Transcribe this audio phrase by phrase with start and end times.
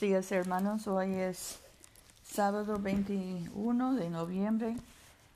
[0.00, 1.60] Buenos días hermanos, hoy es
[2.22, 4.76] sábado 21 de noviembre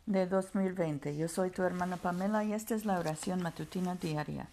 [0.06, 1.18] de 2020.
[1.18, 4.48] Yo soy tu hermana Pamela y esta es la oración matutina diaria.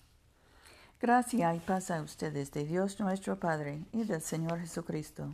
[0.99, 5.33] Gracia y paz a ustedes de Dios nuestro Padre y del Señor Jesucristo.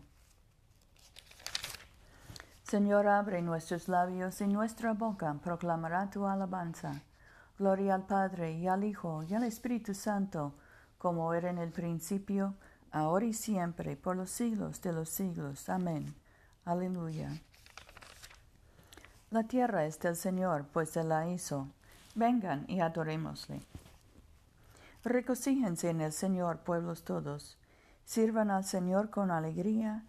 [2.61, 7.01] Señor, abre nuestros labios y nuestra boca proclamará tu alabanza.
[7.57, 10.53] Gloria al Padre y al Hijo y al Espíritu Santo,
[10.99, 12.53] como era en el principio,
[12.91, 15.69] ahora y siempre, por los siglos de los siglos.
[15.69, 16.13] Amén.
[16.65, 17.31] Aleluya.
[19.29, 21.67] La tierra es del Señor, pues Él la hizo.
[22.15, 23.61] Vengan y adorémosle.
[25.03, 27.57] Recocíjense en el Señor, pueblos todos.
[28.05, 30.05] Sirvan al Señor con alegría.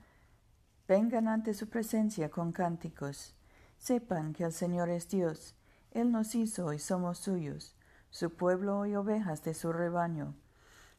[0.86, 3.34] Vengan ante su presencia con cánticos.
[3.78, 5.54] Sepan que el Señor es Dios.
[5.90, 7.74] Él nos hizo y somos suyos,
[8.10, 10.34] su pueblo y ovejas de su rebaño.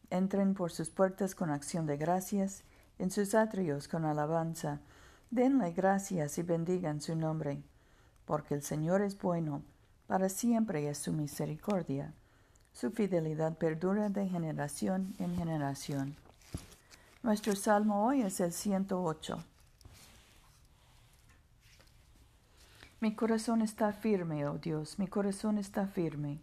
[0.10, 2.64] Entren por sus puertas con acción de gracias,
[2.98, 4.80] en sus atrios con alabanza.
[5.30, 7.62] Denle gracias y bendigan su nombre,
[8.26, 9.62] porque el Señor es bueno,
[10.08, 12.14] para siempre es su misericordia.
[12.74, 16.16] Su fidelidad perdura de generación en generación.
[17.22, 19.44] Nuestro salmo hoy es el 108.
[23.02, 26.40] Mi corazón está firme, oh Dios, mi corazón está firme.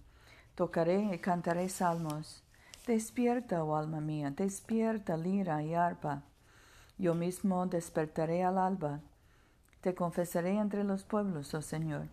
[0.54, 2.45] Tocaré y cantaré salmos.
[2.86, 6.22] Despierta, oh alma mía, despierta, lira y arpa.
[6.98, 9.00] Yo mismo despertaré al alba.
[9.80, 12.06] Te confesaré entre los pueblos, oh Señor.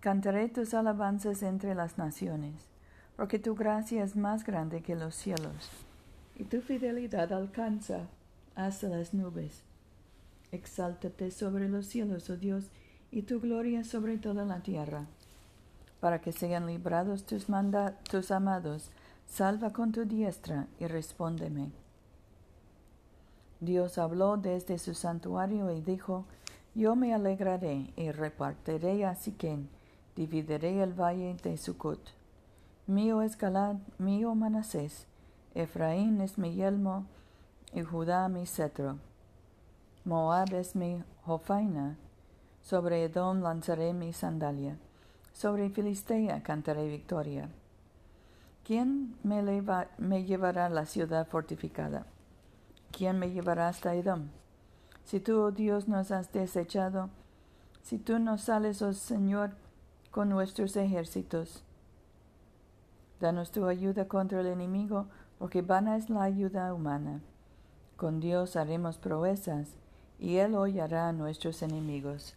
[0.00, 2.68] Cantaré tus alabanzas entre las naciones,
[3.16, 5.70] porque tu gracia es más grande que los cielos,
[6.36, 8.00] y tu fidelidad alcanza
[8.54, 9.62] hasta las nubes.
[10.50, 12.70] Exáltate sobre los cielos, oh Dios,
[13.10, 15.06] y tu gloria sobre toda la tierra,
[16.00, 17.46] para que sean librados tus,
[18.10, 18.90] tus amados,
[19.26, 21.70] Salva con tu diestra y respóndeme.
[23.60, 26.24] Dios habló desde su santuario y dijo,
[26.74, 29.68] Yo me alegraré y repartiré a Siquén,
[30.16, 32.00] dividiré el valle de Sucot.
[32.88, 35.06] Mío es Galad, mío Manasés,
[35.54, 37.06] Efraín es mi yelmo
[37.72, 38.98] y Judá mi cetro.
[40.04, 41.96] Moab es mi jofaina,
[42.62, 44.76] sobre Edom lanzaré mi sandalia,
[45.32, 47.48] sobre Filistea cantaré victoria.
[48.64, 49.42] ¿Quién me,
[49.98, 52.06] me, llevará a la ciudad fortificada?
[52.92, 54.28] ¿Quién me llevará hasta Edom?
[55.04, 57.10] Si tú, oh Dios, nos has desechado,
[57.82, 59.50] si tú nos sales, oh Señor,
[60.12, 61.64] con nuestros ejércitos,
[63.20, 65.06] danos tu ayuda contra el enemigo,
[65.40, 67.20] porque vana es la ayuda humana.
[67.96, 69.70] Con Dios haremos proezas,
[70.20, 72.36] y Él hollará a nuestros enemigos.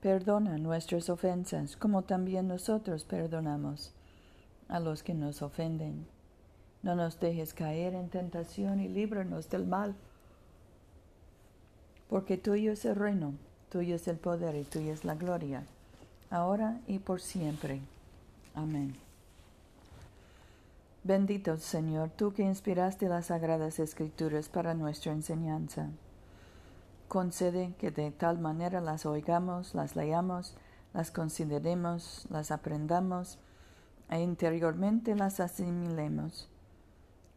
[0.00, 3.92] Perdona nuestras ofensas, como también nosotros perdonamos
[4.68, 6.06] a los que nos ofenden.
[6.82, 9.94] No nos dejes caer en tentación y líbranos del mal,
[12.08, 13.34] porque tuyo es el reino,
[13.68, 15.64] tuyo es el poder y tuya es la gloria,
[16.30, 17.80] ahora y por siempre.
[18.54, 18.94] Amén.
[21.04, 25.90] Bendito Señor, tú que inspiraste las sagradas escrituras para nuestra enseñanza
[27.10, 30.54] concede que de tal manera las oigamos, las leamos,
[30.94, 33.40] las consideremos, las aprendamos
[34.10, 36.48] e interiormente las asimilemos,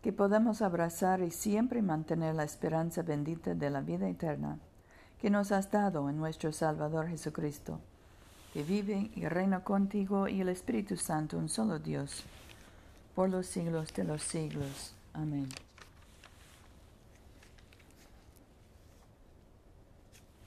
[0.04, 4.60] que podamos abrazar y siempre mantener la esperanza bendita de la vida eterna
[5.20, 7.80] que nos has dado en nuestro Salvador Jesucristo,
[8.54, 12.24] que vive y reina contigo y el Espíritu Santo, un solo Dios,
[13.16, 14.94] por los siglos de los siglos.
[15.14, 15.48] Amén.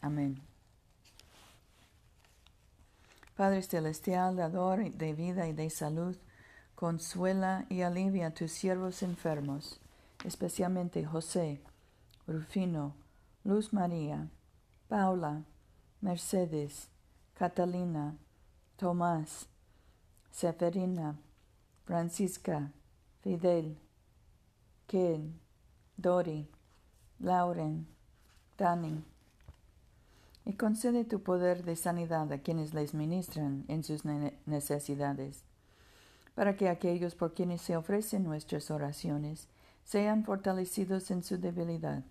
[0.00, 0.40] Amén.
[3.36, 6.16] Padre Celestial, dador de vida y de salud,
[6.74, 9.80] consuela y alivia a tus siervos enfermos,
[10.24, 11.60] especialmente José,
[12.26, 12.94] Rufino,
[13.44, 14.28] Luz María,
[14.88, 15.42] Paula,
[16.00, 16.88] Mercedes,
[17.34, 18.16] Catalina,
[18.76, 19.46] Tomás,
[20.30, 21.16] Seferina,
[21.84, 22.72] Francisca,
[23.22, 23.76] Fidel,
[24.86, 25.40] Ken,
[25.96, 26.46] Dori,
[27.18, 27.86] Lauren,
[28.56, 29.02] Dani.
[30.50, 34.04] Y concede tu poder de sanidad a quienes les ministran en sus
[34.46, 35.44] necesidades,
[36.34, 39.46] para que aquellos por quienes se ofrecen nuestras oraciones
[39.84, 42.02] sean fortalecidos en su debilidad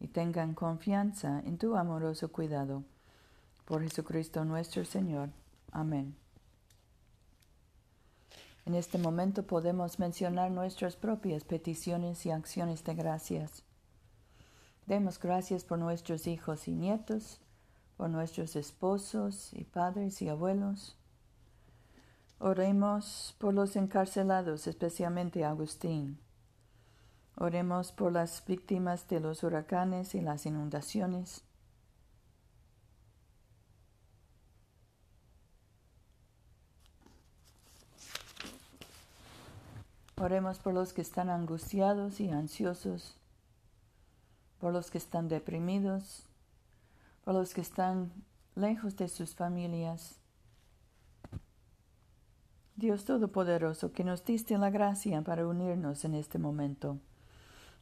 [0.00, 2.82] y tengan confianza en tu amoroso cuidado.
[3.66, 5.28] Por Jesucristo nuestro Señor.
[5.70, 6.16] Amén.
[8.64, 13.62] En este momento podemos mencionar nuestras propias peticiones y acciones de gracias.
[14.86, 17.38] Demos gracias por nuestros hijos y nietos,
[17.96, 20.96] por nuestros esposos y padres y abuelos.
[22.38, 26.18] Oremos por los encarcelados, especialmente Agustín.
[27.36, 31.42] Oremos por las víctimas de los huracanes y las inundaciones.
[40.18, 43.18] Oremos por los que están angustiados y ansiosos,
[44.58, 46.26] por los que están deprimidos,
[47.26, 48.12] por los que están
[48.54, 50.20] lejos de sus familias.
[52.76, 57.00] Dios Todopoderoso, que nos diste la gracia para unirnos en este momento,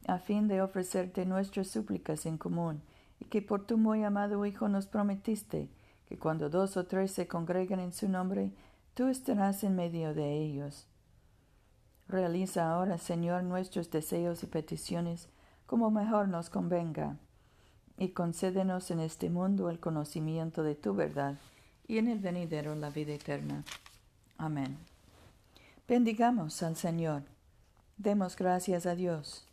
[0.06, 2.80] a fin de ofrecerte nuestras súplicas en común,
[3.20, 5.68] y que por tu muy amado Hijo nos prometiste
[6.06, 8.50] que cuando dos o tres se congregan en su nombre,
[8.94, 10.88] tú estarás en medio de ellos.
[12.08, 15.28] Realiza ahora, Señor, nuestros deseos y peticiones
[15.66, 17.18] como mejor nos convenga,
[17.98, 21.38] y concédenos en este mundo el conocimiento de tu verdad
[21.86, 23.64] y en el venidero la vida eterna.
[24.38, 24.78] Amén.
[25.86, 27.22] Bendigamos al Señor.
[27.96, 29.46] Demos gracias a Dios.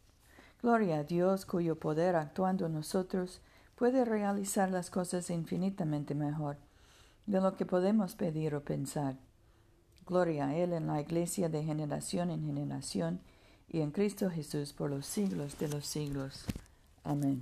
[0.61, 3.41] Gloria a Dios cuyo poder actuando en nosotros
[3.75, 6.57] puede realizar las cosas infinitamente mejor
[7.25, 9.15] de lo que podemos pedir o pensar.
[10.05, 13.21] Gloria a Él en la Iglesia de generación en generación
[13.69, 16.45] y en Cristo Jesús por los siglos de los siglos.
[17.03, 17.41] Amén.